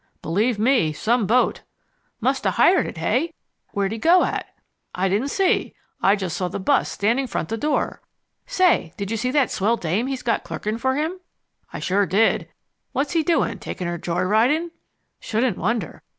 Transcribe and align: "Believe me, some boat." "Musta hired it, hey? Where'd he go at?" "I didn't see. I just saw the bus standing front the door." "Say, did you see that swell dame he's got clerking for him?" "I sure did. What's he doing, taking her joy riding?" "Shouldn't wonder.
"Believe 0.23 0.57
me, 0.57 0.91
some 0.93 1.27
boat." 1.27 1.61
"Musta 2.19 2.49
hired 2.49 2.87
it, 2.87 2.97
hey? 2.97 3.35
Where'd 3.69 3.91
he 3.91 3.99
go 3.99 4.23
at?" 4.23 4.47
"I 4.95 5.07
didn't 5.07 5.27
see. 5.27 5.75
I 6.01 6.15
just 6.15 6.35
saw 6.35 6.47
the 6.47 6.59
bus 6.59 6.89
standing 6.89 7.27
front 7.27 7.49
the 7.49 7.55
door." 7.55 8.01
"Say, 8.47 8.93
did 8.97 9.11
you 9.11 9.17
see 9.17 9.29
that 9.29 9.51
swell 9.51 9.77
dame 9.77 10.07
he's 10.07 10.23
got 10.23 10.43
clerking 10.43 10.79
for 10.79 10.95
him?" 10.95 11.19
"I 11.71 11.77
sure 11.77 12.07
did. 12.07 12.47
What's 12.93 13.11
he 13.13 13.21
doing, 13.21 13.59
taking 13.59 13.85
her 13.85 13.99
joy 13.99 14.21
riding?" 14.23 14.71
"Shouldn't 15.19 15.59
wonder. 15.59 16.01